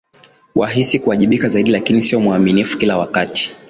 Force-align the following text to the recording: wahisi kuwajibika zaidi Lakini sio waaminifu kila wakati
wahisi 0.55 0.99
kuwajibika 0.99 1.49
zaidi 1.49 1.71
Lakini 1.71 2.01
sio 2.01 2.27
waaminifu 2.27 2.77
kila 2.77 2.97
wakati 2.97 3.55